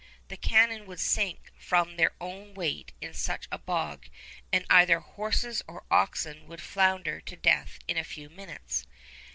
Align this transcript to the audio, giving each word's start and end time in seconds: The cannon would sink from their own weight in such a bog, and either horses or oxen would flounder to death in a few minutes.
The 0.29 0.35
cannon 0.35 0.87
would 0.87 0.99
sink 0.99 1.51
from 1.59 1.95
their 1.95 2.13
own 2.19 2.55
weight 2.55 2.91
in 3.01 3.13
such 3.13 3.47
a 3.51 3.59
bog, 3.59 4.07
and 4.51 4.65
either 4.67 4.99
horses 4.99 5.61
or 5.67 5.83
oxen 5.91 6.47
would 6.47 6.59
flounder 6.63 7.19
to 7.21 7.35
death 7.35 7.77
in 7.87 7.97
a 7.97 8.03
few 8.03 8.27
minutes. 8.27 8.87